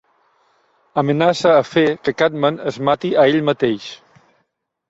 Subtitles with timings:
[1.01, 3.87] Amenaça a fer que Catman es mati a ell mateix.